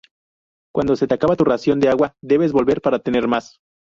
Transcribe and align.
Cuando 0.73 0.95
se 0.95 1.05
te 1.05 1.13
acaba 1.13 1.35
tu 1.35 1.43
ración 1.43 1.79
de 1.79 1.89
agua, 1.89 2.15
debes 2.23 2.53
volver 2.53 2.81
para 2.81 2.97
tener 3.03 3.27
más. 3.27 3.59